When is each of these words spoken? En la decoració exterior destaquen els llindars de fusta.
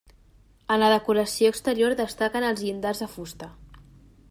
En 0.75 0.79
la 0.83 0.87
decoració 0.93 1.51
exterior 1.55 1.95
destaquen 2.01 2.49
els 2.49 2.65
llindars 2.69 3.05
de 3.05 3.09
fusta. 3.17 3.55